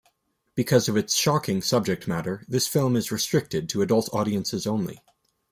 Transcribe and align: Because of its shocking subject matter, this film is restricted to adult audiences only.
Because 0.55 0.89
of 0.89 0.97
its 0.97 1.13
shocking 1.13 1.61
subject 1.61 2.07
matter, 2.07 2.43
this 2.47 2.65
film 2.67 2.95
is 2.95 3.11
restricted 3.11 3.69
to 3.69 3.83
adult 3.83 4.09
audiences 4.11 4.65
only. 4.65 4.99